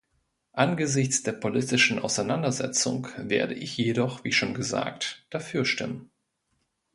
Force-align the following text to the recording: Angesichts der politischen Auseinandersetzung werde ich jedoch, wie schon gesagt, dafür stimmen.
Angesichts 0.53 1.21
der 1.21 1.33
politischen 1.33 1.99
Auseinandersetzung 1.99 3.05
werde 3.17 3.53
ich 3.53 3.77
jedoch, 3.77 4.23
wie 4.23 4.31
schon 4.31 4.55
gesagt, 4.55 5.27
dafür 5.29 5.63
stimmen. 5.63 6.09